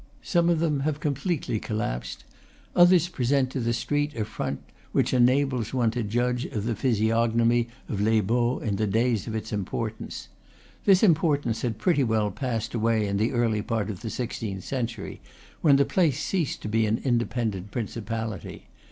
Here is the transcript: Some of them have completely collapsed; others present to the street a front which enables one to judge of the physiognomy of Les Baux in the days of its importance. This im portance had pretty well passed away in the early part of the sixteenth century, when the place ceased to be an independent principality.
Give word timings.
Some 0.23 0.49
of 0.49 0.59
them 0.59 0.79
have 0.79 0.99
completely 0.99 1.59
collapsed; 1.59 2.23
others 2.75 3.07
present 3.07 3.51
to 3.51 3.59
the 3.59 3.71
street 3.71 4.15
a 4.15 4.25
front 4.25 4.59
which 4.93 5.13
enables 5.13 5.75
one 5.75 5.91
to 5.91 6.01
judge 6.01 6.45
of 6.45 6.65
the 6.65 6.75
physiognomy 6.75 7.67
of 7.87 8.01
Les 8.01 8.19
Baux 8.21 8.57
in 8.65 8.77
the 8.77 8.87
days 8.87 9.27
of 9.27 9.35
its 9.35 9.53
importance. 9.53 10.27
This 10.85 11.03
im 11.03 11.13
portance 11.13 11.61
had 11.61 11.77
pretty 11.77 12.03
well 12.03 12.31
passed 12.31 12.73
away 12.73 13.05
in 13.05 13.17
the 13.17 13.31
early 13.31 13.61
part 13.61 13.91
of 13.91 13.99
the 14.01 14.09
sixteenth 14.09 14.63
century, 14.63 15.21
when 15.61 15.75
the 15.75 15.85
place 15.85 16.19
ceased 16.19 16.63
to 16.63 16.67
be 16.67 16.87
an 16.87 16.99
independent 17.03 17.69
principality. 17.69 18.65